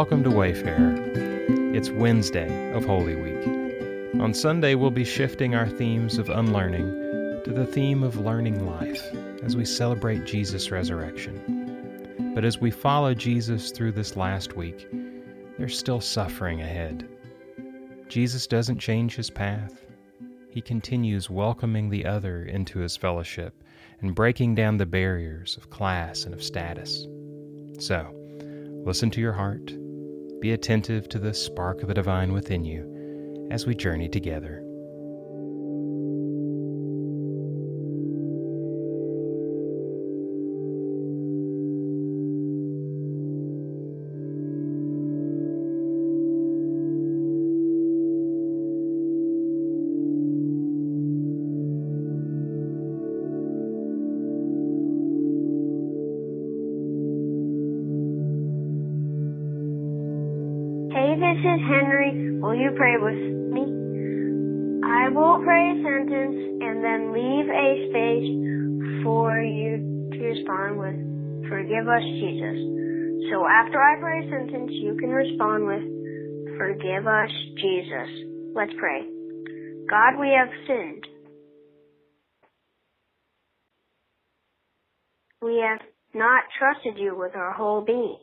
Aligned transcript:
Welcome 0.00 0.24
to 0.24 0.30
Wayfarer. 0.30 0.94
It's 1.74 1.90
Wednesday 1.90 2.72
of 2.72 2.86
Holy 2.86 3.16
Week. 3.16 4.18
On 4.18 4.32
Sunday, 4.32 4.74
we'll 4.74 4.90
be 4.90 5.04
shifting 5.04 5.54
our 5.54 5.68
themes 5.68 6.16
of 6.16 6.30
unlearning 6.30 7.42
to 7.44 7.52
the 7.52 7.66
theme 7.66 8.02
of 8.02 8.16
learning 8.16 8.64
life 8.64 9.02
as 9.42 9.58
we 9.58 9.66
celebrate 9.66 10.24
Jesus' 10.24 10.70
resurrection. 10.70 12.32
But 12.34 12.46
as 12.46 12.58
we 12.58 12.70
follow 12.70 13.12
Jesus 13.12 13.72
through 13.72 13.92
this 13.92 14.16
last 14.16 14.56
week, 14.56 14.88
there's 15.58 15.78
still 15.78 16.00
suffering 16.00 16.62
ahead. 16.62 17.06
Jesus 18.08 18.46
doesn't 18.46 18.78
change 18.78 19.16
his 19.16 19.28
path. 19.28 19.84
He 20.48 20.62
continues 20.62 21.28
welcoming 21.28 21.90
the 21.90 22.06
other 22.06 22.44
into 22.44 22.78
his 22.78 22.96
fellowship 22.96 23.62
and 24.00 24.14
breaking 24.14 24.54
down 24.54 24.78
the 24.78 24.86
barriers 24.86 25.58
of 25.58 25.68
class 25.68 26.24
and 26.24 26.32
of 26.32 26.42
status. 26.42 27.06
So, 27.78 28.14
listen 28.86 29.10
to 29.10 29.20
your 29.20 29.34
heart, 29.34 29.74
be 30.40 30.52
attentive 30.52 31.08
to 31.10 31.18
the 31.18 31.34
spark 31.34 31.82
of 31.82 31.88
the 31.88 31.94
divine 31.94 32.32
within 32.32 32.64
you 32.64 33.48
as 33.50 33.66
we 33.66 33.74
journey 33.74 34.08
together. 34.08 34.64
You 69.50 70.10
to 70.12 70.18
respond 70.18 70.78
with, 70.78 70.96
Forgive 71.48 71.88
us, 71.88 72.02
Jesus. 72.02 72.58
So 73.30 73.46
after 73.46 73.82
I 73.82 73.98
pray 74.00 74.26
a 74.26 74.30
sentence, 74.30 74.70
you 74.72 74.96
can 74.98 75.10
respond 75.10 75.66
with, 75.66 75.82
Forgive 76.58 77.06
us, 77.06 77.30
Jesus. 77.56 78.10
Let's 78.54 78.72
pray. 78.78 79.02
God, 79.88 80.20
we 80.20 80.28
have 80.36 80.48
sinned. 80.66 81.06
We 85.42 85.64
have 85.66 85.80
not 86.14 86.44
trusted 86.58 86.98
you 86.98 87.16
with 87.16 87.34
our 87.34 87.52
whole 87.52 87.80
being. 87.80 88.18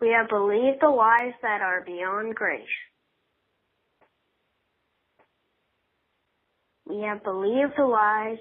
We 0.00 0.10
have 0.10 0.28
believed 0.28 0.78
the 0.80 0.88
lies 0.88 1.34
that 1.42 1.60
are 1.60 1.82
beyond 1.84 2.34
grace. 2.34 2.62
We 6.88 7.02
have 7.02 7.22
believed 7.22 7.72
the 7.76 7.84
lies 7.84 8.38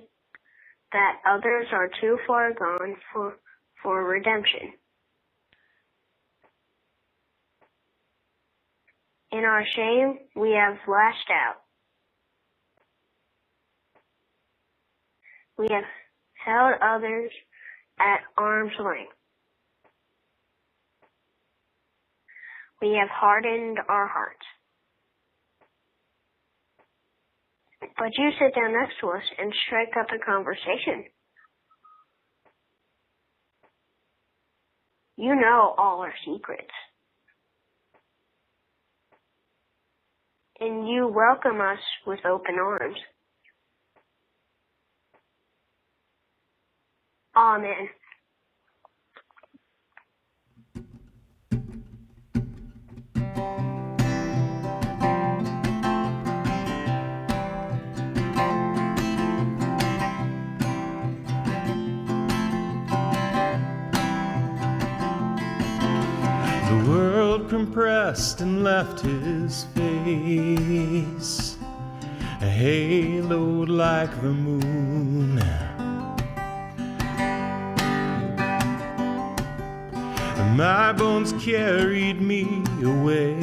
that 0.94 1.18
others 1.30 1.68
are 1.74 1.90
too 2.02 2.18
far 2.26 2.54
gone 2.54 2.96
for, 3.14 3.36
for 3.84 4.04
redemption. 4.04 4.74
In 9.32 9.40
our 9.40 9.66
shame, 9.76 10.20
we 10.36 10.52
have 10.52 10.78
lashed 10.88 11.30
out. 11.32 11.58
We 15.58 15.68
have 15.72 15.84
held 16.46 16.76
others 16.82 17.32
at 18.00 18.22
arm's 18.38 18.74
length. 18.80 19.12
we 22.82 22.96
have 23.00 23.10
hardened 23.10 23.80
our 23.90 24.08
hearts. 24.08 24.46
But 27.98 28.12
you 28.18 28.30
sit 28.40 28.56
down 28.56 28.74
next 28.74 28.96
to 29.02 29.10
us 29.10 29.24
and 29.40 29.54
strike 29.66 29.94
up 30.00 30.08
a 30.14 30.24
conversation. 30.24 31.06
You 35.18 35.36
know 35.36 35.74
all 35.78 36.02
our 36.02 36.14
secrets. 36.26 36.72
And 40.60 40.88
you 40.88 41.08
welcome 41.08 41.60
us 41.62 41.80
with 42.06 42.20
open 42.26 42.56
arms. 42.60 42.98
Amen. 47.36 47.90
Compressed 67.68 68.40
and 68.40 68.64
left 68.64 69.02
his 69.02 69.66
face, 69.76 71.58
a 72.42 72.46
haloed 72.46 73.68
like 73.68 74.10
the 74.22 74.30
moon. 74.30 75.36
My 80.56 80.94
bones 80.94 81.34
carried 81.44 82.22
me 82.22 82.64
away 82.84 83.38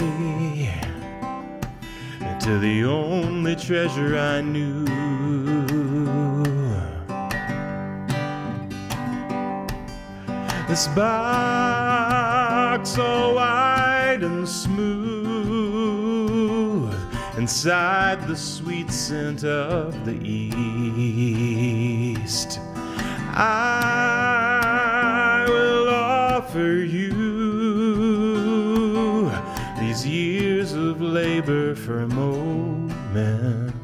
to 2.41 2.59
the 2.59 2.84
only 2.84 3.57
treasure 3.57 4.19
I 4.19 4.41
knew. 4.41 4.87
This 10.67 10.89
box 10.89 12.91
oh, 12.91 12.95
so 12.95 13.34
wide 13.34 13.74
smooth 14.47 14.94
inside 17.37 18.27
the 18.27 18.37
sweet 18.37 18.91
scent 18.91 19.44
of 19.44 20.05
the 20.05 20.19
east. 20.25 21.41
I 23.37 23.84
will 25.49 25.88
offer 25.88 26.84
you 26.97 27.15
these 29.81 30.06
years 30.06 30.72
of 30.72 31.00
labor 31.00 31.75
for 31.75 32.00
a 32.00 32.09
moment 32.09 33.75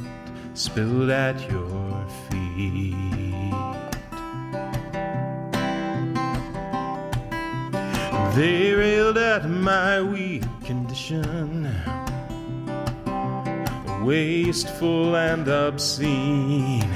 spilled 0.54 1.10
at 1.10 1.50
your 1.50 2.06
feet. 2.28 3.09
They 8.34 8.72
railed 8.72 9.18
at 9.18 9.48
my 9.50 10.00
weak 10.00 10.44
condition, 10.64 11.68
wasteful 14.04 15.16
and 15.16 15.48
obscene. 15.48 16.94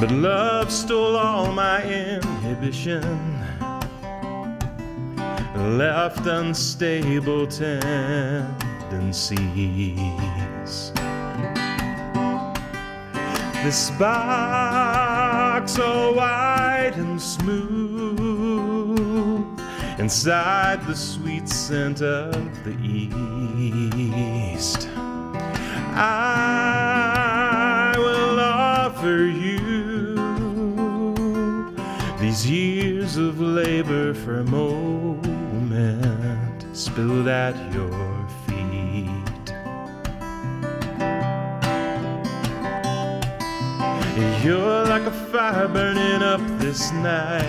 But 0.00 0.10
love 0.10 0.72
stole 0.72 1.16
all 1.16 1.52
my 1.52 1.84
inhibition, 1.84 3.38
left 5.78 6.26
unstable 6.26 7.46
tendencies. 7.46 8.50
This 13.62 13.90
so 15.68 16.12
wide 16.12 16.94
and 16.96 17.20
smooth 17.20 18.20
inside 19.98 20.86
the 20.86 20.94
sweet 20.96 21.48
scent 21.48 22.00
of 22.02 22.32
the 22.64 22.76
east. 22.82 24.88
I 25.94 27.94
will 27.98 28.40
offer 28.40 29.24
you 29.24 30.14
these 32.18 32.48
years 32.48 33.16
of 33.16 33.40
labor 33.40 34.14
for 34.14 34.38
a 34.40 34.44
moment 34.44 35.46
spilled 36.76 37.28
at 37.28 37.54
your 37.72 38.19
You're 44.42 44.86
like 44.86 45.02
a 45.02 45.10
fire 45.10 45.68
burning 45.68 46.22
up 46.22 46.40
this 46.58 46.90
night. 46.92 47.44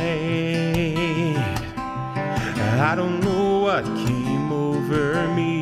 I 1.77 2.95
don't 2.97 3.21
know 3.21 3.59
what 3.59 3.85
came 3.85 4.51
over 4.51 5.25
me. 5.29 5.61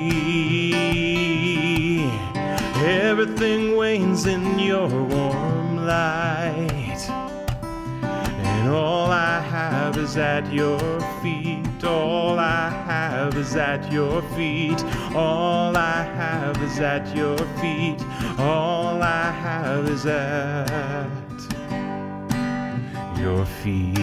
Everything 2.83 3.77
wanes 3.77 4.25
in 4.25 4.57
your 4.57 4.87
warm 4.87 5.85
light. 5.85 7.07
And 8.01 8.69
all 8.69 9.11
I 9.11 9.39
have 9.39 9.97
is 9.97 10.17
at 10.17 10.51
your 10.51 10.79
feet. 11.21 11.58
All 11.83 12.37
I 12.37 12.69
have 12.69 13.37
is 13.37 13.55
at 13.55 13.91
your 13.91 14.21
feet. 14.35 14.83
All 15.15 15.75
I 15.77 16.03
have 16.03 16.61
is 16.61 16.79
at 16.79 17.15
your 17.15 17.37
feet. 17.59 18.01
All 18.37 19.01
I 19.01 19.31
have 19.31 19.87
is 19.87 20.05
at 20.05 21.07
your 23.17 23.45
feet. 23.45 23.95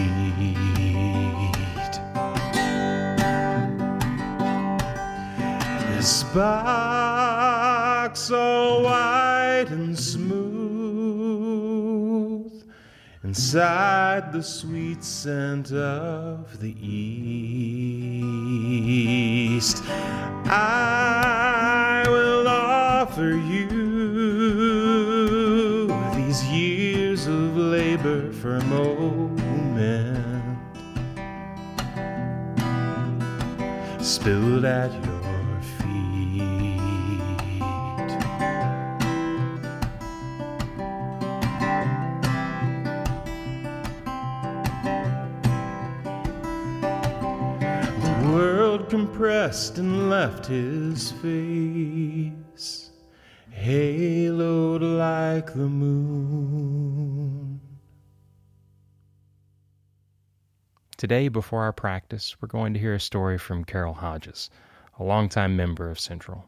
This 5.95 6.23
box 6.23 8.19
so 8.19 8.79
white 8.81 9.36
inside 13.27 14.31
the 14.31 14.41
sweet 14.41 15.03
scent 15.03 15.73
of 15.73 16.59
the 16.61 16.73
east. 16.81 18.23
I 20.45 22.05
will 22.07 22.47
offer 22.47 23.31
you 23.31 23.67
these 26.15 26.41
years 26.45 27.27
of 27.27 27.57
labor 27.57 28.31
for 28.31 28.55
a 28.55 28.63
moment 28.63 29.41
spilled 34.01 34.63
at 34.63 34.93
your 35.05 35.16
and 49.57 50.07
left 50.07 50.45
his 50.45 51.11
face 51.13 52.91
haloed 53.51 54.83
like 54.83 55.51
the 55.51 55.67
moon. 55.67 57.59
Today, 60.95 61.27
before 61.27 61.63
our 61.63 61.73
practice, 61.73 62.35
we're 62.39 62.47
going 62.47 62.75
to 62.75 62.79
hear 62.79 62.93
a 62.93 62.99
story 62.99 63.39
from 63.39 63.65
Carol 63.65 63.95
Hodges, 63.95 64.51
a 64.99 65.03
longtime 65.03 65.55
member 65.55 65.89
of 65.89 65.99
Central. 65.99 66.45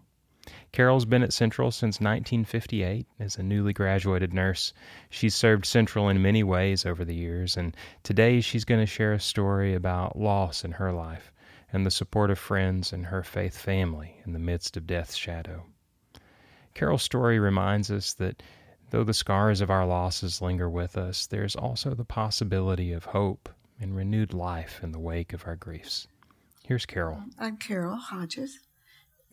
Carol's 0.71 1.06
been 1.06 1.23
at 1.23 1.33
Central 1.33 1.71
since 1.71 1.95
1958 2.00 3.07
as 3.19 3.38
a 3.38 3.44
newly 3.44 3.73
graduated 3.73 4.35
nurse. 4.35 4.71
She's 5.09 5.33
served 5.33 5.65
Central 5.65 6.09
in 6.09 6.21
many 6.21 6.44
ways 6.44 6.85
over 6.85 7.03
the 7.03 7.15
years, 7.15 7.57
and 7.57 7.75
today 8.03 8.39
she's 8.39 8.65
going 8.65 8.81
to 8.81 8.85
share 8.85 9.13
a 9.13 9.19
story 9.19 9.73
about 9.73 10.15
loss 10.15 10.63
in 10.63 10.73
her 10.73 10.94
life 10.94 11.31
and 11.71 11.86
the 11.86 11.92
support 11.92 12.31
of 12.31 12.39
friends 12.39 12.92
and 12.92 13.06
her 13.07 13.24
faith 13.24 13.57
family 13.57 14.21
in 14.25 14.33
the 14.33 14.39
midst 14.39 14.75
of 14.77 14.88
death's 14.88 15.16
shadow. 15.16 15.66
Carol's 16.74 17.04
story 17.04 17.39
reminds 17.39 17.92
us 17.92 18.13
that 18.13 18.42
though 18.89 19.04
the 19.04 19.13
scars 19.13 19.62
of 19.62 19.69
our 19.69 19.86
losses 19.86 20.42
linger 20.42 20.69
with 20.69 20.98
us, 20.98 21.27
there's 21.27 21.56
also 21.56 21.94
the 21.94 22.06
possibility 22.06 22.92
of 22.92 23.06
hope 23.06 23.50
and 23.80 23.95
renewed 23.95 24.33
life 24.33 24.80
in 24.83 24.92
the 24.92 25.00
wake 25.00 25.33
of 25.33 25.45
our 25.45 25.56
griefs. 25.56 26.07
Here's 26.63 26.86
Carol. 26.86 27.24
I'm 27.39 27.57
Carol 27.57 27.98
Hodges, 27.98 28.60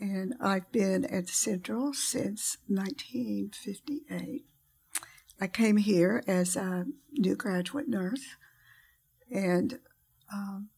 and 0.00 0.34
I've 0.40 0.70
been 0.72 1.04
at 1.04 1.28
Central 1.28 1.92
since 1.92 2.58
1958. 2.68 4.44
I 5.38 5.46
came 5.46 5.76
here 5.76 6.22
as 6.26 6.56
a 6.56 6.86
new 7.12 7.36
graduate 7.36 7.88
nurse, 7.88 8.24
and 9.30 9.78
um, 10.32 10.70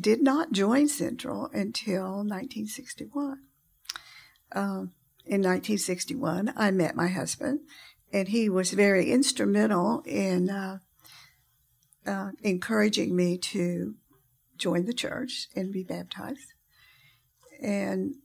did 0.00 0.22
not 0.22 0.52
join 0.52 0.88
Central 0.88 1.50
until 1.52 2.24
1961. 2.24 3.38
Um, 4.52 4.92
in 5.26 5.40
1961, 5.40 6.52
I 6.56 6.70
met 6.70 6.94
my 6.94 7.08
husband, 7.08 7.60
and 8.12 8.28
he 8.28 8.48
was 8.48 8.72
very 8.72 9.10
instrumental 9.10 10.02
in 10.04 10.50
uh, 10.50 10.78
uh, 12.06 12.30
encouraging 12.42 13.16
me 13.16 13.38
to 13.38 13.94
join 14.56 14.84
the 14.84 14.92
church 14.92 15.48
and 15.56 15.72
be 15.72 15.82
baptized. 15.82 16.52
And 17.62 18.16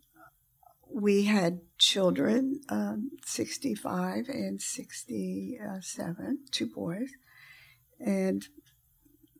we 0.91 1.23
had 1.23 1.61
children, 1.77 2.61
um, 2.69 3.11
65 3.25 4.27
and 4.27 4.61
67, 4.61 6.39
two 6.51 6.67
boys. 6.67 7.11
And 7.99 8.45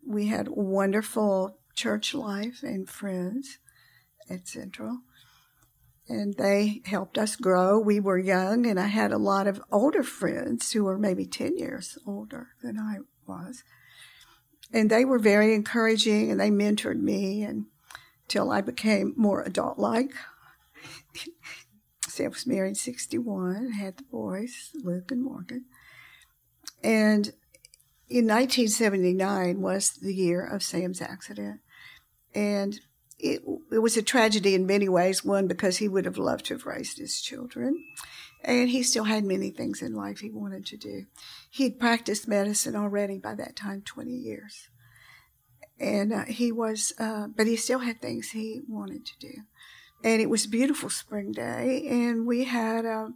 we 0.05 0.27
had 0.27 0.47
wonderful 0.49 1.58
church 1.79 2.13
life 2.13 2.61
and 2.61 2.89
friends 2.89 3.57
at 4.29 4.49
Central. 4.49 4.99
And 6.09 6.33
they 6.33 6.81
helped 6.83 7.17
us 7.17 7.37
grow. 7.37 7.79
We 7.79 8.01
were 8.01 8.17
young, 8.17 8.65
and 8.65 8.77
I 8.77 8.87
had 8.87 9.13
a 9.13 9.17
lot 9.17 9.47
of 9.47 9.61
older 9.71 10.03
friends 10.03 10.73
who 10.73 10.83
were 10.83 10.97
maybe 10.97 11.25
10 11.25 11.57
years 11.57 11.97
older 12.05 12.49
than 12.61 12.77
I 12.77 12.97
was. 13.25 13.63
And 14.73 14.89
they 14.89 15.05
were 15.05 15.19
very 15.19 15.53
encouraging, 15.53 16.29
and 16.29 16.39
they 16.39 16.49
mentored 16.49 16.99
me 16.99 17.43
until 17.43 18.51
I 18.51 18.59
became 18.59 19.13
more 19.15 19.41
adult 19.43 19.79
like. 19.79 20.11
so 22.09 22.23
I 22.25 22.27
was 22.27 22.45
married 22.45 22.75
61, 22.75 23.71
had 23.71 23.97
the 23.97 24.03
boys, 24.03 24.71
Luke 24.83 25.11
and 25.11 25.23
Morgan. 25.23 25.65
And 26.83 27.27
in 28.09 28.27
1979 28.27 29.61
was 29.61 29.91
the 29.91 30.13
year 30.13 30.45
of 30.45 30.61
Sam's 30.61 31.01
accident. 31.01 31.61
And 32.33 32.79
it, 33.17 33.41
it 33.71 33.79
was 33.79 33.97
a 33.97 34.01
tragedy 34.01 34.55
in 34.55 34.65
many 34.65 34.87
ways. 34.87 35.25
One, 35.25 35.47
because 35.47 35.77
he 35.77 35.87
would 35.87 36.05
have 36.05 36.17
loved 36.17 36.45
to 36.45 36.53
have 36.55 36.65
raised 36.65 36.97
his 36.97 37.21
children. 37.21 37.83
And 38.43 38.69
he 38.69 38.83
still 38.83 39.03
had 39.03 39.25
many 39.25 39.49
things 39.49 39.81
in 39.81 39.93
life 39.93 40.19
he 40.19 40.31
wanted 40.31 40.65
to 40.67 40.77
do. 40.77 41.05
He'd 41.49 41.79
practiced 41.79 42.27
medicine 42.27 42.75
already 42.75 43.17
by 43.17 43.35
that 43.35 43.55
time, 43.55 43.81
20 43.81 44.11
years. 44.11 44.69
And 45.77 46.13
uh, 46.13 46.25
he 46.25 46.51
was, 46.51 46.93
uh, 46.99 47.27
but 47.27 47.47
he 47.47 47.57
still 47.57 47.79
had 47.79 48.01
things 48.01 48.31
he 48.31 48.61
wanted 48.67 49.05
to 49.05 49.19
do. 49.19 49.33
And 50.03 50.21
it 50.21 50.29
was 50.29 50.45
a 50.45 50.49
beautiful 50.49 50.89
spring 50.89 51.33
day. 51.33 51.85
And 51.89 52.25
we 52.25 52.45
had, 52.45 52.85
uh, 52.85 53.09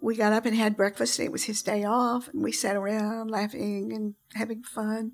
we 0.00 0.14
got 0.14 0.32
up 0.32 0.46
and 0.46 0.54
had 0.54 0.76
breakfast. 0.76 1.18
And 1.18 1.26
It 1.26 1.32
was 1.32 1.44
his 1.44 1.62
day 1.62 1.84
off. 1.84 2.28
And 2.28 2.42
we 2.42 2.52
sat 2.52 2.76
around 2.76 3.30
laughing 3.30 3.92
and 3.92 4.14
having 4.34 4.62
fun. 4.62 5.12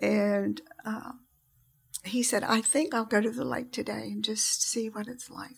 And, 0.00 0.60
uh, 0.84 1.12
he 2.04 2.22
said, 2.22 2.44
I 2.44 2.60
think 2.60 2.94
I'll 2.94 3.04
go 3.04 3.20
to 3.20 3.30
the 3.30 3.44
lake 3.44 3.72
today 3.72 4.08
and 4.10 4.24
just 4.24 4.62
see 4.62 4.88
what 4.88 5.08
it's 5.08 5.30
like. 5.30 5.56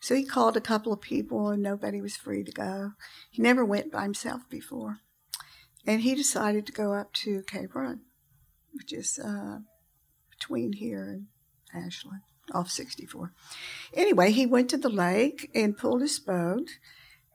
So 0.00 0.14
he 0.14 0.24
called 0.24 0.56
a 0.56 0.60
couple 0.60 0.92
of 0.92 1.00
people 1.00 1.48
and 1.48 1.62
nobody 1.62 2.00
was 2.00 2.16
free 2.16 2.44
to 2.44 2.52
go. 2.52 2.92
He 3.30 3.40
never 3.40 3.64
went 3.64 3.90
by 3.90 4.02
himself 4.02 4.42
before. 4.50 4.98
And 5.86 6.02
he 6.02 6.14
decided 6.14 6.66
to 6.66 6.72
go 6.72 6.94
up 6.94 7.12
to 7.14 7.42
Cave 7.46 7.74
Run, 7.74 8.00
which 8.72 8.92
is 8.92 9.18
uh, 9.18 9.58
between 10.30 10.74
here 10.74 11.04
and 11.04 11.26
Ashland, 11.74 12.22
off 12.52 12.70
64. 12.70 13.32
Anyway, 13.92 14.30
he 14.30 14.46
went 14.46 14.70
to 14.70 14.78
the 14.78 14.88
lake 14.88 15.50
and 15.54 15.76
pulled 15.76 16.00
his 16.00 16.18
boat. 16.18 16.68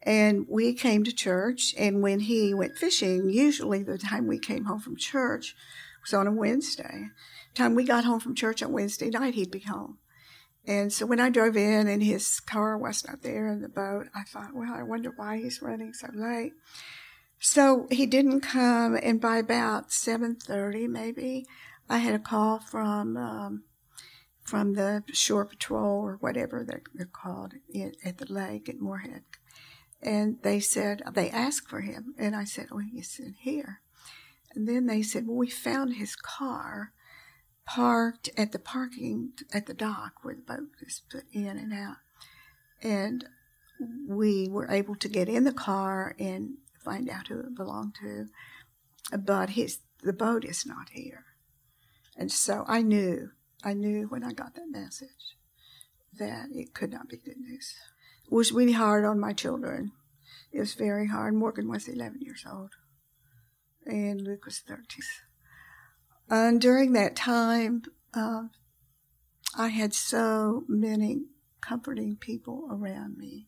And 0.03 0.45
we 0.47 0.73
came 0.73 1.03
to 1.03 1.11
church. 1.11 1.75
And 1.77 2.01
when 2.01 2.21
he 2.21 2.53
went 2.53 2.77
fishing, 2.77 3.29
usually 3.29 3.83
the 3.83 3.97
time 3.97 4.27
we 4.27 4.39
came 4.39 4.65
home 4.65 4.79
from 4.79 4.95
church 4.95 5.55
was 6.03 6.13
on 6.13 6.27
a 6.27 6.31
Wednesday 6.31 7.09
time 7.59 7.75
we 7.75 7.83
got 7.83 8.05
home 8.05 8.19
from 8.19 8.35
church 8.35 8.63
on 8.63 8.71
Wednesday 8.71 9.09
night, 9.09 9.35
he'd 9.35 9.51
be 9.51 9.59
home. 9.59 9.97
And 10.65 10.91
so 10.93 11.05
when 11.05 11.19
I 11.19 11.29
drove 11.29 11.57
in 11.57 11.87
and 11.87 12.03
his 12.03 12.39
car 12.39 12.77
was 12.77 13.05
not 13.05 13.21
there 13.21 13.47
in 13.47 13.61
the 13.61 13.69
boat, 13.69 14.07
I 14.15 14.23
thought, 14.23 14.53
well, 14.53 14.73
I 14.73 14.83
wonder 14.83 15.11
why 15.15 15.37
he's 15.37 15.61
running 15.61 15.93
so 15.93 16.09
late. 16.13 16.53
So 17.39 17.87
he 17.89 18.05
didn't 18.05 18.41
come, 18.41 18.99
and 19.01 19.21
by 19.21 19.37
about 19.37 19.93
seven 19.93 20.35
thirty, 20.35 20.87
maybe, 20.87 21.45
I 21.89 21.99
had 21.99 22.13
a 22.13 22.19
call 22.19 22.59
from 22.59 23.15
um, 23.15 23.63
from 24.43 24.73
the 24.73 25.03
shore 25.13 25.45
patrol 25.45 26.01
or 26.01 26.17
whatever 26.19 26.65
they're, 26.67 26.83
they're 26.93 27.05
called 27.07 27.53
at 28.03 28.17
the 28.17 28.31
lake 28.31 28.67
at 28.67 28.81
Morehead, 28.81 29.23
and 30.01 30.37
they 30.43 30.59
said 30.59 31.01
they 31.13 31.29
asked 31.29 31.69
for 31.69 31.79
him, 31.79 32.13
and 32.17 32.35
I 32.35 32.43
said, 32.43 32.67
"Oh, 32.73 32.79
he's 32.79 33.17
in 33.19 33.35
here." 33.39 33.79
And 34.55 34.67
then 34.67 34.87
they 34.87 35.01
said, 35.01 35.27
"Well, 35.27 35.37
we 35.37 35.49
found 35.49 35.95
his 35.95 36.15
car." 36.15 36.93
parked 37.69 38.31
at 38.35 38.51
the 38.51 38.57
parking 38.57 39.31
at 39.53 39.67
the 39.67 39.75
dock 39.75 40.13
where 40.23 40.33
the 40.33 40.41
boat 40.41 40.69
is 40.81 41.03
put 41.07 41.23
in 41.31 41.55
and 41.55 41.71
out. 41.71 41.97
And 42.81 43.25
we 44.07 44.47
were 44.49 44.69
able 44.71 44.95
to 44.95 45.07
get 45.07 45.29
in 45.29 45.43
the 45.43 45.53
car 45.53 46.15
and 46.17 46.55
find 46.83 47.07
out 47.09 47.27
who 47.27 47.41
it 47.41 47.55
belonged 47.55 47.95
to. 48.01 48.29
But 49.15 49.51
his 49.51 49.79
the 50.01 50.13
boat 50.13 50.45
is 50.45 50.65
not 50.65 50.89
here. 50.93 51.25
And 52.17 52.31
so 52.31 52.63
I 52.67 52.81
knew, 52.81 53.31
I 53.63 53.73
knew 53.73 54.07
when 54.07 54.23
I 54.23 54.31
got 54.31 54.55
that 54.55 54.71
message 54.71 55.37
that 56.17 56.47
it 56.51 56.73
could 56.73 56.91
not 56.91 57.07
be 57.07 57.17
good 57.17 57.37
news. 57.37 57.75
It 58.25 58.33
was 58.33 58.51
really 58.51 58.73
hard 58.73 59.05
on 59.05 59.19
my 59.19 59.33
children. 59.33 59.91
It 60.51 60.59
was 60.59 60.73
very 60.73 61.07
hard. 61.07 61.35
Morgan 61.35 61.69
was 61.69 61.87
11 61.87 62.21
years 62.21 62.45
old, 62.51 62.71
and 63.89 64.21
Luke 64.21 64.45
was 64.45 64.59
13 64.59 64.85
And 66.29 66.61
during 66.61 66.93
that 66.93 67.15
time, 67.15 67.81
uh, 68.13 68.43
I 69.57 69.69
had 69.69 69.93
so 69.93 70.63
many 70.67 71.23
comforting 71.61 72.15
people 72.15 72.67
around 72.71 73.17
me. 73.17 73.47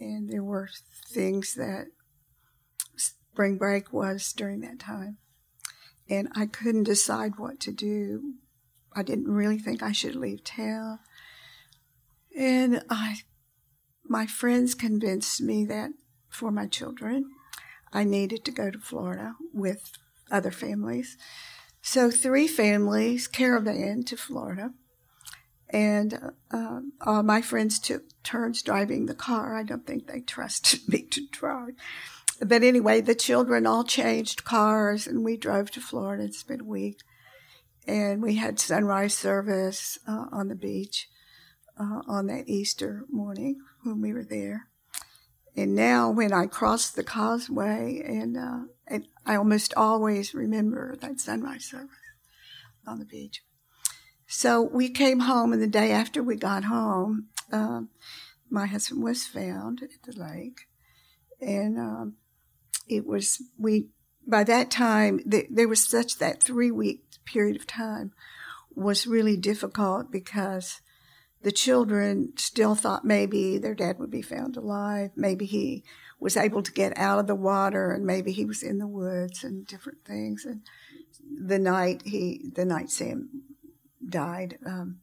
And 0.00 0.28
there 0.28 0.44
were 0.44 0.68
things 1.08 1.54
that 1.54 1.86
spring 2.96 3.56
break 3.56 3.92
was 3.92 4.32
during 4.32 4.60
that 4.60 4.78
time. 4.78 5.18
And 6.10 6.28
I 6.34 6.46
couldn't 6.46 6.84
decide 6.84 7.38
what 7.38 7.60
to 7.60 7.72
do. 7.72 8.34
I 8.94 9.02
didn't 9.02 9.28
really 9.28 9.58
think 9.58 9.82
I 9.82 9.92
should 9.92 10.16
leave 10.16 10.42
town. 10.42 10.98
And 12.36 12.82
I, 12.88 13.18
my 14.04 14.26
friends 14.26 14.74
convinced 14.74 15.40
me 15.40 15.64
that 15.66 15.90
for 16.28 16.50
my 16.50 16.66
children, 16.66 17.30
I 17.92 18.04
needed 18.04 18.44
to 18.44 18.50
go 18.50 18.70
to 18.70 18.78
Florida 18.78 19.34
with 19.52 19.92
other 20.30 20.50
families. 20.50 21.16
So 21.80 22.10
three 22.10 22.48
families 22.48 23.28
caravan 23.28 24.02
to 24.04 24.16
Florida 24.16 24.72
and 25.70 26.32
uh, 26.50 26.80
all 27.02 27.22
my 27.22 27.42
friends 27.42 27.78
took 27.78 28.04
turns 28.22 28.62
driving 28.62 29.06
the 29.06 29.14
car. 29.14 29.54
I 29.54 29.62
don't 29.62 29.86
think 29.86 30.06
they 30.06 30.20
trusted 30.20 30.80
me 30.88 31.02
to 31.02 31.26
drive. 31.30 31.74
But 32.40 32.62
anyway, 32.62 33.00
the 33.00 33.14
children 33.14 33.66
all 33.66 33.84
changed 33.84 34.44
cars 34.44 35.06
and 35.06 35.24
we 35.24 35.36
drove 35.36 35.70
to 35.72 35.80
Florida 35.80 36.24
and 36.24 36.34
spent 36.34 36.60
a 36.60 36.64
week. 36.64 37.00
And 37.86 38.22
we 38.22 38.36
had 38.36 38.60
sunrise 38.60 39.14
service 39.14 39.98
uh, 40.06 40.26
on 40.30 40.48
the 40.48 40.54
beach 40.54 41.08
uh, 41.78 42.02
on 42.06 42.26
that 42.26 42.48
Easter 42.48 43.04
morning 43.10 43.60
when 43.82 44.00
we 44.00 44.12
were 44.12 44.24
there. 44.24 44.67
And 45.56 45.74
now, 45.74 46.10
when 46.10 46.32
I 46.32 46.46
cross 46.46 46.90
the 46.90 47.02
causeway, 47.02 48.02
and, 48.04 48.36
uh, 48.36 48.60
and 48.86 49.08
I 49.26 49.36
almost 49.36 49.74
always 49.76 50.34
remember 50.34 50.96
that 51.00 51.20
sunrise 51.20 51.64
service 51.64 51.90
on 52.86 52.98
the 52.98 53.04
beach. 53.04 53.42
So 54.26 54.62
we 54.62 54.90
came 54.90 55.20
home, 55.20 55.52
and 55.52 55.62
the 55.62 55.66
day 55.66 55.90
after 55.90 56.22
we 56.22 56.36
got 56.36 56.64
home, 56.64 57.28
um, 57.50 57.88
my 58.50 58.66
husband 58.66 59.02
was 59.02 59.26
found 59.26 59.82
at 59.82 59.90
the 60.04 60.20
lake, 60.20 60.60
and 61.40 61.78
um, 61.78 62.16
it 62.86 63.06
was 63.06 63.42
we. 63.58 63.88
By 64.26 64.44
that 64.44 64.70
time, 64.70 65.20
there 65.24 65.68
was 65.68 65.88
such 65.88 66.18
that 66.18 66.42
three 66.42 66.70
week 66.70 67.00
period 67.24 67.56
of 67.56 67.66
time 67.66 68.12
was 68.74 69.06
really 69.06 69.36
difficult 69.36 70.12
because 70.12 70.82
the 71.42 71.52
children 71.52 72.32
still 72.36 72.74
thought 72.74 73.04
maybe 73.04 73.58
their 73.58 73.74
dad 73.74 73.98
would 73.98 74.10
be 74.10 74.22
found 74.22 74.56
alive. 74.56 75.10
Maybe 75.14 75.46
he 75.46 75.84
was 76.18 76.36
able 76.36 76.62
to 76.62 76.72
get 76.72 76.96
out 76.98 77.18
of 77.18 77.26
the 77.26 77.34
water, 77.34 77.92
and 77.92 78.04
maybe 78.04 78.32
he 78.32 78.44
was 78.44 78.62
in 78.62 78.78
the 78.78 78.88
woods 78.88 79.44
and 79.44 79.66
different 79.66 80.04
things. 80.04 80.44
And 80.44 80.62
the 81.46 81.58
night 81.58 82.02
he, 82.04 82.50
the 82.54 82.64
night 82.64 82.90
Sam 82.90 83.44
died, 84.06 84.58
um, 84.66 84.98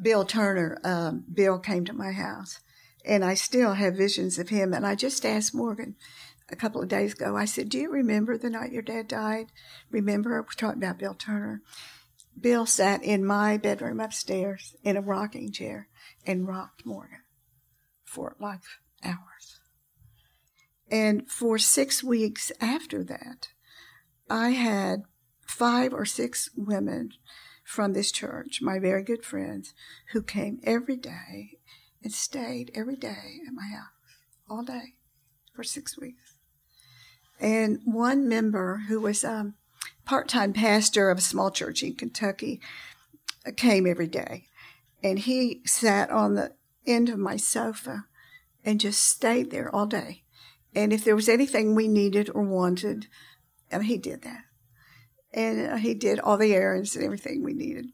Bill 0.00 0.24
Turner, 0.24 0.78
um, 0.84 1.24
Bill 1.32 1.58
came 1.58 1.84
to 1.84 1.92
my 1.92 2.12
house, 2.12 2.60
and 3.04 3.24
I 3.24 3.34
still 3.34 3.74
have 3.74 3.94
visions 3.94 4.38
of 4.38 4.50
him. 4.50 4.72
And 4.72 4.86
I 4.86 4.94
just 4.94 5.26
asked 5.26 5.54
Morgan 5.54 5.96
a 6.48 6.56
couple 6.56 6.80
of 6.80 6.88
days 6.88 7.14
ago, 7.14 7.36
I 7.36 7.44
said, 7.44 7.68
Do 7.68 7.78
you 7.78 7.90
remember 7.90 8.38
the 8.38 8.50
night 8.50 8.72
your 8.72 8.82
dad 8.82 9.08
died? 9.08 9.46
Remember, 9.90 10.46
talking 10.56 10.82
about 10.82 10.98
Bill 10.98 11.14
Turner. 11.14 11.62
Bill 12.40 12.66
sat 12.66 13.02
in 13.02 13.24
my 13.24 13.56
bedroom 13.56 14.00
upstairs 14.00 14.74
in 14.82 14.96
a 14.96 15.02
rocking 15.02 15.52
chair 15.52 15.88
and 16.26 16.48
rocked 16.48 16.84
Morgan 16.84 17.22
for 18.04 18.36
like 18.40 18.60
hours. 19.04 19.60
And 20.90 21.30
for 21.30 21.58
six 21.58 22.02
weeks 22.04 22.52
after 22.60 23.02
that, 23.04 23.48
I 24.28 24.50
had 24.50 25.04
five 25.46 25.94
or 25.94 26.04
six 26.04 26.50
women 26.56 27.12
from 27.64 27.92
this 27.92 28.12
church, 28.12 28.60
my 28.60 28.78
very 28.78 29.02
good 29.02 29.24
friends, 29.24 29.72
who 30.12 30.22
came 30.22 30.60
every 30.64 30.96
day 30.96 31.58
and 32.02 32.12
stayed 32.12 32.70
every 32.74 32.96
day 32.96 33.40
at 33.46 33.54
my 33.54 33.66
house 33.66 33.88
all 34.50 34.62
day 34.62 34.94
for 35.54 35.62
six 35.62 35.98
weeks. 35.98 36.34
And 37.40 37.80
one 37.84 38.28
member 38.28 38.82
who 38.88 39.00
was 39.00 39.24
um, 39.24 39.54
part 40.04 40.28
time 40.28 40.52
pastor 40.52 41.10
of 41.10 41.18
a 41.18 41.22
small 41.22 41.50
church 41.50 41.82
in 41.82 41.94
Kentucky 41.94 42.60
uh, 43.46 43.50
came 43.56 43.86
every 43.86 44.08
day. 44.08 44.46
And 45.02 45.18
he 45.18 45.62
sat 45.64 46.10
on 46.10 46.34
the 46.34 46.52
end 46.86 47.08
of 47.08 47.18
my 47.18 47.36
sofa 47.36 48.04
and 48.64 48.80
just 48.80 49.02
stayed 49.02 49.50
there 49.50 49.74
all 49.74 49.86
day. 49.86 50.22
And 50.74 50.92
if 50.92 51.04
there 51.04 51.16
was 51.16 51.28
anything 51.28 51.74
we 51.74 51.88
needed 51.88 52.30
or 52.32 52.42
wanted, 52.42 53.08
and 53.70 53.84
he 53.84 53.98
did 53.98 54.22
that 54.22 54.44
and 55.32 55.72
uh, 55.72 55.76
he 55.76 55.94
did 55.94 56.20
all 56.20 56.36
the 56.36 56.54
errands 56.54 56.94
and 56.94 57.04
everything 57.04 57.42
we 57.42 57.54
needed. 57.54 57.86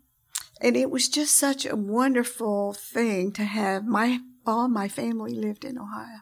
And 0.60 0.76
it 0.76 0.90
was 0.90 1.08
just 1.08 1.36
such 1.36 1.64
a 1.64 1.76
wonderful 1.76 2.72
thing 2.72 3.32
to 3.32 3.44
have 3.44 3.84
my 3.84 4.20
all 4.46 4.68
my 4.68 4.88
family 4.88 5.34
lived 5.34 5.64
in 5.64 5.78
Ohio, 5.78 6.20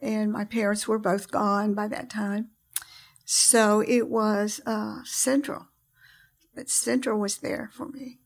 and 0.00 0.32
my 0.32 0.44
parents 0.44 0.86
were 0.86 0.98
both 0.98 1.30
gone 1.30 1.74
by 1.74 1.88
that 1.88 2.08
time, 2.08 2.50
so 3.24 3.80
it 3.80 4.08
was 4.08 4.60
uh, 4.66 5.00
central. 5.04 5.66
But 6.54 6.68
central 6.68 7.18
was 7.18 7.38
there 7.38 7.70
for 7.72 7.88
me, 7.88 8.20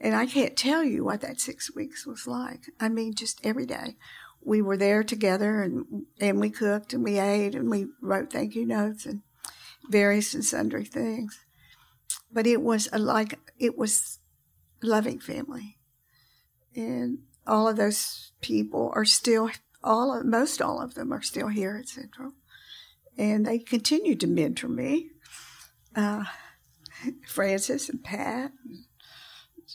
and 0.00 0.14
I 0.14 0.26
can't 0.26 0.56
tell 0.56 0.84
you 0.84 1.04
what 1.04 1.22
that 1.22 1.40
six 1.40 1.74
weeks 1.74 2.06
was 2.06 2.26
like. 2.26 2.66
I 2.78 2.88
mean, 2.88 3.14
just 3.14 3.40
every 3.44 3.66
day. 3.66 3.96
We 4.42 4.62
were 4.62 4.76
there 4.76 5.02
together, 5.02 5.62
and 5.62 6.06
and 6.20 6.40
we 6.40 6.50
cooked 6.50 6.92
and 6.92 7.04
we 7.04 7.18
ate 7.18 7.54
and 7.54 7.70
we 7.70 7.88
wrote 8.00 8.32
thank 8.32 8.54
you 8.54 8.66
notes 8.66 9.06
and 9.06 9.22
various 9.88 10.34
and 10.34 10.44
sundry 10.44 10.84
things. 10.84 11.40
But 12.32 12.46
it 12.46 12.62
was 12.62 12.88
a, 12.92 12.98
like 12.98 13.38
it 13.58 13.76
was 13.76 14.18
loving 14.82 15.20
family, 15.20 15.78
and 16.74 17.18
all 17.46 17.68
of 17.68 17.76
those 17.76 18.32
people 18.40 18.92
are 18.94 19.04
still 19.04 19.50
all 19.82 20.14
of, 20.14 20.24
most 20.24 20.60
all 20.60 20.80
of 20.80 20.94
them 20.94 21.12
are 21.12 21.22
still 21.22 21.48
here 21.48 21.76
at 21.80 21.88
Central, 21.88 22.32
and 23.18 23.46
they 23.46 23.58
continued 23.58 24.20
to 24.20 24.26
mentor 24.26 24.68
me. 24.68 25.10
Uh, 25.94 26.24
Francis 27.26 27.88
and 27.88 28.02
Pat, 28.02 28.52
and 28.64 28.84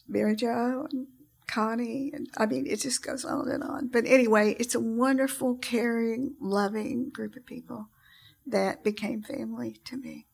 Mary 0.07 0.35
Jo, 0.35 0.87
and 0.91 1.07
Connie, 1.47 2.11
and 2.13 2.27
I 2.37 2.45
mean, 2.45 2.65
it 2.67 2.77
just 2.77 3.03
goes 3.03 3.25
on 3.25 3.49
and 3.49 3.63
on. 3.63 3.87
But 3.87 4.05
anyway, 4.05 4.55
it's 4.59 4.75
a 4.75 4.79
wonderful, 4.79 5.55
caring, 5.55 6.35
loving 6.39 7.09
group 7.09 7.35
of 7.35 7.45
people 7.45 7.89
that 8.45 8.83
became 8.83 9.23
family 9.23 9.79
to 9.85 9.97
me 9.97 10.27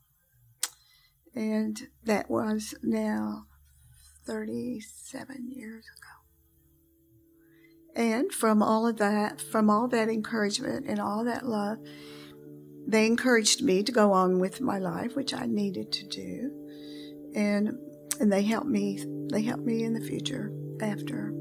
and 1.36 1.88
that 2.04 2.30
was 2.30 2.76
now 2.84 3.46
37 4.26 5.50
years 5.50 5.86
ago. 5.86 6.08
And 7.94 8.32
from 8.32 8.62
all 8.64 8.88
of 8.88 8.98
that, 8.98 9.42
from 9.42 9.70
all 9.70 9.88
that 9.90 10.10
encouragement 10.10 10.86
and 10.88 11.00
all 11.00 11.24
that 11.26 11.46
love, 11.46 11.80
they 12.92 13.06
encouraged 13.06 13.64
me 13.64 13.84
to 13.84 13.92
go 13.92 14.12
on 14.12 14.40
with 14.40 14.60
my 14.60 14.78
life, 14.78 15.16
which 15.16 15.34
I 15.34 15.46
needed 15.46 15.92
to 15.94 16.06
do. 16.08 16.52
And 17.34 17.80
and 18.20 18.32
they 18.32 18.44
helped 18.44 18.68
me 18.68 19.04
they 19.32 19.42
helped 19.42 19.66
me 19.66 19.84
in 19.84 19.94
the 19.94 20.02
future 20.02 20.52
after 20.82 21.34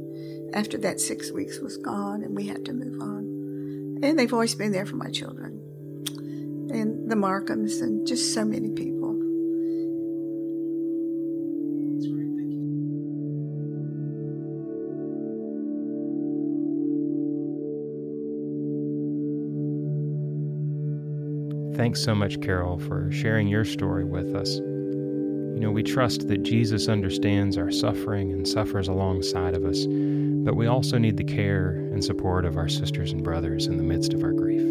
after 0.54 0.78
that 0.78 1.00
six 1.00 1.30
weeks 1.32 1.58
was 1.58 1.76
gone 1.76 2.22
and 2.22 2.36
we 2.36 2.46
had 2.46 2.64
to 2.66 2.72
move 2.72 3.00
on. 3.00 3.98
And 4.02 4.18
they've 4.18 4.32
always 4.32 4.54
been 4.54 4.72
there 4.72 4.86
for 4.86 4.96
my 4.96 5.10
children. 5.10 5.60
And 6.72 7.10
the 7.10 7.16
Markhams 7.16 7.82
and 7.82 8.06
just 8.06 8.32
so 8.32 8.44
many 8.44 8.70
people. 8.70 8.99
Thanks 21.90 22.04
so 22.04 22.14
much, 22.14 22.40
Carol, 22.40 22.78
for 22.78 23.10
sharing 23.10 23.48
your 23.48 23.64
story 23.64 24.04
with 24.04 24.32
us. 24.36 24.58
You 24.58 25.58
know, 25.58 25.72
we 25.72 25.82
trust 25.82 26.28
that 26.28 26.44
Jesus 26.44 26.88
understands 26.88 27.58
our 27.58 27.72
suffering 27.72 28.30
and 28.30 28.46
suffers 28.46 28.86
alongside 28.86 29.56
of 29.56 29.64
us, 29.64 29.86
but 29.88 30.54
we 30.54 30.68
also 30.68 30.98
need 30.98 31.16
the 31.16 31.24
care 31.24 31.70
and 31.92 32.04
support 32.04 32.44
of 32.44 32.56
our 32.56 32.68
sisters 32.68 33.10
and 33.10 33.24
brothers 33.24 33.66
in 33.66 33.76
the 33.76 33.82
midst 33.82 34.14
of 34.14 34.22
our 34.22 34.30
grief. 34.30 34.62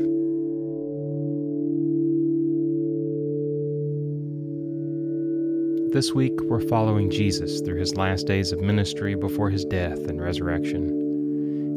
This 5.92 6.14
week, 6.14 6.40
we're 6.44 6.62
following 6.62 7.10
Jesus 7.12 7.60
through 7.60 7.82
his 7.82 7.98
last 7.98 8.28
days 8.28 8.54
of 8.54 8.62
ministry 8.62 9.16
before 9.16 9.50
his 9.50 9.66
death 9.66 10.08
and 10.08 10.22
resurrection. 10.22 10.88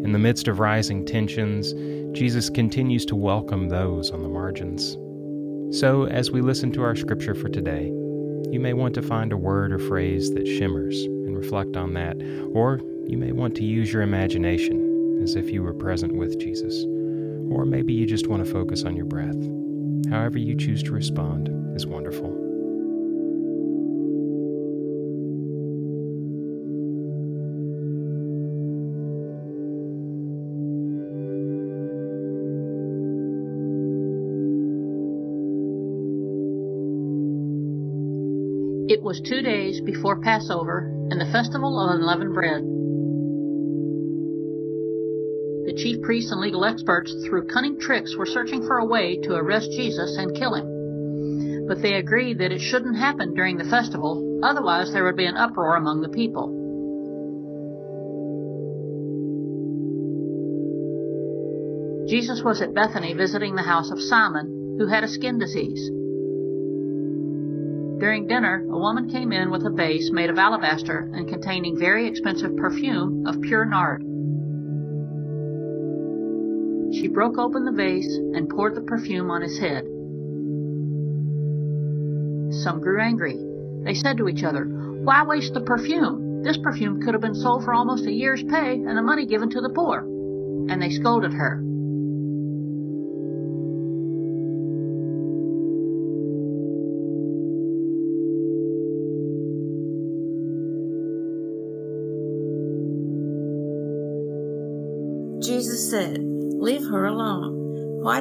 In 0.05 0.13
the 0.13 0.21
midst 0.21 0.47
of 0.47 0.61
rising 0.61 1.05
tensions, 1.05 1.75
Jesus 2.17 2.49
continues 2.49 3.05
to 3.07 3.17
welcome 3.17 3.71
those 3.71 4.13
on 4.13 4.23
the 4.23 4.29
margins. 4.29 4.97
So, 5.73 6.05
as 6.07 6.31
we 6.31 6.43
listen 6.43 6.71
to 6.73 6.83
our 6.83 6.95
scripture 6.95 7.35
for 7.35 7.49
today, 7.49 7.87
you 8.51 8.61
may 8.61 8.75
want 8.75 8.95
to 8.95 9.01
find 9.01 9.33
a 9.33 9.39
word 9.39 9.73
or 9.73 9.79
phrase 9.79 10.31
that 10.35 10.47
shimmers 10.47 11.03
and 11.05 11.35
reflect 11.35 11.79
on 11.79 11.95
that, 11.95 12.19
or 12.53 12.79
you 13.07 13.17
may 13.17 13.33
want 13.33 13.55
to 13.57 13.65
use 13.65 13.91
your 13.91 14.03
imagination 14.03 15.21
as 15.23 15.35
if 15.35 15.49
you 15.49 15.63
were 15.63 15.73
present 15.73 16.15
with 16.15 16.39
Jesus, 16.39 16.85
or 17.51 17.65
maybe 17.65 17.95
you 17.95 18.05
just 18.05 18.27
want 18.27 18.45
to 18.45 18.53
focus 18.53 18.85
on 18.85 18.97
your 18.97 19.07
breath. 19.07 19.39
However, 20.11 20.37
you 20.37 20.57
choose 20.57 20.83
to 20.83 20.93
respond 20.93 21.49
is 21.75 21.87
wonderful. 21.87 22.42
It 38.93 39.03
was 39.03 39.23
two 39.23 39.41
days 39.41 39.81
before 39.81 40.21
Passover 40.21 40.81
and 41.11 41.19
the 41.19 41.33
festival 41.33 41.81
of 41.81 41.97
unleavened 41.97 42.35
bread. 42.35 42.61
The 45.65 45.83
chief 45.83 46.03
priests 46.03 46.31
and 46.31 46.43
legal 46.43 46.67
experts, 46.67 47.11
through 47.25 47.47
cunning 47.47 47.81
tricks, 47.81 48.15
were 48.15 48.27
searching 48.27 48.67
for 48.67 48.77
a 48.77 48.85
way 48.85 49.17
to 49.23 49.35
arrest 49.35 49.71
Jesus 49.71 50.19
and 50.19 50.37
kill 50.37 50.53
him. 50.53 51.67
But 51.67 51.81
they 51.81 51.95
agreed 51.95 52.37
that 52.41 52.53
it 52.53 52.61
shouldn't 52.61 52.99
happen 52.99 53.33
during 53.33 53.57
the 53.57 53.65
festival, 53.65 54.41
otherwise, 54.45 54.93
there 54.93 55.05
would 55.05 55.17
be 55.17 55.25
an 55.25 55.39
uproar 55.39 55.77
among 55.77 56.03
the 56.03 56.11
people. 56.11 56.53
Jesus 62.11 62.43
was 62.45 62.61
at 62.61 62.75
Bethany 62.75 63.15
visiting 63.15 63.55
the 63.55 63.63
house 63.63 63.91
of 63.91 64.03
Simon, 64.03 64.77
who 64.79 64.87
had 64.87 65.03
a 65.03 65.09
skin 65.09 65.39
disease. 65.39 65.91
During 68.03 68.27
dinner, 68.27 68.67
a 68.69 68.77
woman 68.77 69.09
came 69.09 69.31
in 69.31 69.53
with 69.53 69.65
a 69.65 69.71
vase 69.71 70.11
made 70.11 70.29
of 70.29 70.37
alabaster 70.37 71.09
and 71.15 71.29
containing 71.29 71.79
very 71.79 72.09
expensive 72.09 72.57
perfume 72.57 73.25
of 73.29 73.41
pure 73.41 73.65
nard. 73.65 74.03
She 76.97 77.07
broke 77.07 77.39
open 77.39 77.65
the 77.65 77.71
vase 77.71 78.13
and 78.35 78.49
poured 78.49 78.75
the 78.75 78.81
perfume 78.81 79.31
on 79.31 79.41
his 79.41 79.57
head. 79.57 79.85
Some 82.65 82.81
grew 82.81 83.01
angry. 83.01 83.39
They 83.85 83.95
said 83.95 84.17
to 84.17 84.29
each 84.29 84.43
other, 84.43 84.65
Why 84.65 85.23
waste 85.23 85.55
the 85.55 85.61
perfume? 85.61 86.43
This 86.43 86.59
perfume 86.59 87.03
could 87.03 87.15
have 87.15 87.23
been 87.23 87.37
sold 87.37 87.65
for 87.65 87.73
almost 87.73 88.07
a 88.07 88.13
year's 88.13 88.43
pay 88.43 88.73
and 88.73 88.99
the 88.99 89.03
money 89.03 89.27
given 89.27 89.49
to 89.51 89.61
the 89.61 89.71
poor. 89.71 90.01
And 90.01 90.83
they 90.83 90.91
scolded 90.91 91.35
her. 91.35 91.63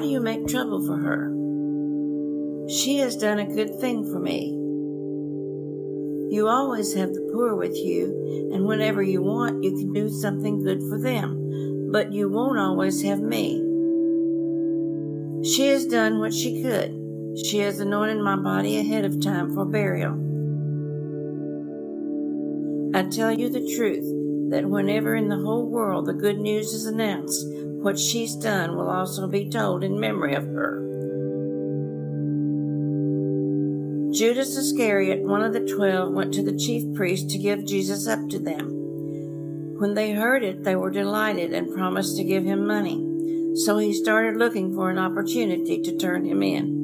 Do 0.01 0.08
you 0.08 0.20
make 0.20 0.48
trouble 0.48 0.86
for 0.86 0.98
her? 0.98 1.31
She 2.70 2.98
has 2.98 3.15
done 3.15 3.39
a 3.39 3.53
good 3.53 3.79
thing 3.79 4.03
for 4.03 4.20
me. 4.20 4.58
You 6.36 6.48
always 6.48 6.93
have 6.93 7.13
the 7.13 7.29
poor 7.34 7.55
with 7.55 7.75
you, 7.75 8.51
and 8.53 8.65
whenever 8.65 9.03
you 9.03 9.22
want, 9.22 9.63
you 9.63 9.72
can 9.72 9.93
do 9.93 10.10
something 10.10 10.63
good 10.63 10.81
for 10.89 11.00
them, 11.00 11.89
but 11.91 12.12
you 12.12 12.29
won't 12.29 12.58
always 12.58 13.01
have 13.03 13.20
me. 13.20 13.62
She 15.43 15.67
has 15.67 15.86
done 15.86 16.20
what 16.20 16.34
she 16.34 16.62
could. 16.62 16.98
She 17.46 17.60
has 17.60 17.79
anointed 17.79 18.20
my 18.24 18.36
body 18.36 18.77
ahead 18.77 19.05
of 19.05 19.22
time 19.22 19.53
for 19.53 19.65
burial. 19.65 20.13
I 22.96 23.03
tell 23.03 23.31
you 23.31 23.50
the 23.50 23.74
truth 23.75 24.05
that 24.51 24.70
whenever 24.70 25.15
in 25.15 25.29
the 25.29 25.39
whole 25.39 25.65
world 25.65 26.05
the 26.05 26.13
good 26.13 26.38
news 26.39 26.74
is 26.74 26.86
announced, 26.86 27.48
what 27.81 28.00
she's 28.00 28.35
done 28.35 28.75
will 28.75 28.89
also 28.89 29.27
be 29.27 29.50
told 29.50 29.83
in 29.83 30.00
memory 30.00 30.35
of 30.35 30.45
her. 30.45 30.88
Judas 34.13 34.57
Iscariot, 34.57 35.24
one 35.24 35.41
of 35.41 35.53
the 35.53 35.65
twelve, 35.65 36.13
went 36.13 36.33
to 36.33 36.44
the 36.44 36.57
chief 36.57 36.83
priests 36.96 37.31
to 37.31 37.39
give 37.39 37.65
Jesus 37.65 38.07
up 38.07 38.27
to 38.29 38.39
them. 38.39 39.77
When 39.79 39.94
they 39.94 40.11
heard 40.11 40.44
it, 40.44 40.63
they 40.63 40.75
were 40.75 40.91
delighted 40.91 41.53
and 41.53 41.74
promised 41.74 42.17
to 42.17 42.24
give 42.24 42.44
him 42.44 42.67
money. 42.67 43.55
So 43.55 43.77
he 43.77 43.94
started 43.94 44.37
looking 44.37 44.74
for 44.74 44.89
an 44.89 45.00
opportunity 45.00 45.81
to 45.81 45.98
turn 45.98 46.25
him 46.25 46.44
in. 46.44 46.80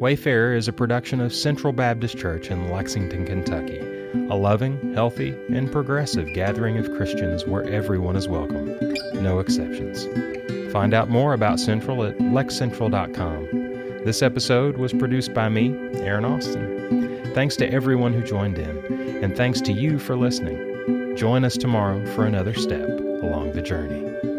Wayfarer 0.00 0.54
is 0.54 0.66
a 0.66 0.72
production 0.72 1.20
of 1.20 1.30
Central 1.30 1.74
Baptist 1.74 2.16
Church 2.16 2.50
in 2.50 2.70
Lexington, 2.70 3.26
Kentucky, 3.26 3.80
a 4.30 4.34
loving, 4.34 4.94
healthy, 4.94 5.36
and 5.52 5.70
progressive 5.70 6.26
gathering 6.32 6.78
of 6.78 6.90
Christians 6.96 7.44
where 7.44 7.68
everyone 7.68 8.16
is 8.16 8.26
welcome, 8.26 8.74
no 9.12 9.40
exceptions. 9.40 10.06
Find 10.72 10.94
out 10.94 11.10
more 11.10 11.34
about 11.34 11.60
Central 11.60 12.02
at 12.02 12.16
lexcentral.com. 12.16 14.02
This 14.06 14.22
episode 14.22 14.78
was 14.78 14.94
produced 14.94 15.34
by 15.34 15.50
me, 15.50 15.76
Aaron 16.00 16.24
Austin. 16.24 17.34
Thanks 17.34 17.56
to 17.56 17.70
everyone 17.70 18.14
who 18.14 18.22
joined 18.22 18.56
in, 18.56 19.22
and 19.22 19.36
thanks 19.36 19.60
to 19.60 19.72
you 19.74 19.98
for 19.98 20.16
listening. 20.16 21.14
Join 21.14 21.44
us 21.44 21.58
tomorrow 21.58 22.02
for 22.14 22.24
another 22.24 22.54
step 22.54 22.88
along 22.88 23.52
the 23.52 23.60
journey. 23.60 24.29